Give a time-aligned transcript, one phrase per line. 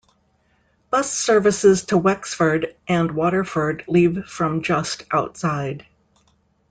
[0.89, 5.85] Bus services to Wexford, and Waterford leave from just outside.